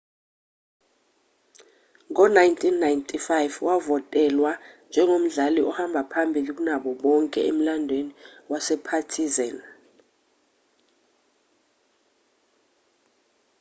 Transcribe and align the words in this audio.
ngo-1995 2.11 3.35
wavotelwa 3.67 4.51
njengomdlali 4.89 5.59
ohamba 5.69 6.01
phambili 6.11 6.51
kunabo 6.57 6.89
bonke 7.03 7.39
emlandweni 7.49 8.13
wasepartizan 8.51 9.55